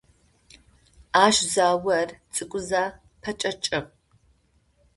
[1.23, 2.83] Ащ заор цӀыкӀузэ
[3.21, 3.79] пэкӏэкӏыгъ.